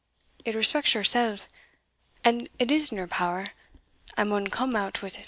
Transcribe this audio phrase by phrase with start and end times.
[0.45, 1.41] "It respects yoursell,
[2.23, 3.41] and it is in your power,
[4.17, 5.19] and I maun come out wi't.